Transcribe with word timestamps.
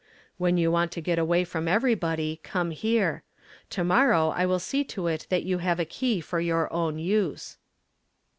"When 0.39 0.57
you 0.57 0.71
want 0.71 0.91
to 0.93 0.99
get 0.99 1.19
away 1.19 1.43
from 1.43 1.67
everybody, 1.67 2.39
come 2.41 2.71
here. 2.71 3.21
To 3.69 3.83
morrow 3.83 4.29
I 4.29 4.47
will 4.47 4.57
see 4.57 4.83
to 4.85 5.05
It 5.05 5.27
that 5.29 5.43
you 5.43 5.59
have 5.59 5.79
a 5.79 5.85
key 5.85 6.21
for 6.21 6.39
your 6.39 6.73
own 6.73 6.97
use." 6.97 7.57